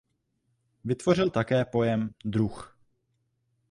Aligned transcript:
Vytvořil 0.83 1.29
také 1.29 1.65
pojem 1.65 2.09
"druh". 2.25 2.79